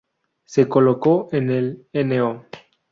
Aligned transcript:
Se 0.45 0.67
colocó 0.67 1.27
en 1.31 1.51
el 1.51 1.87
no. 1.93 2.47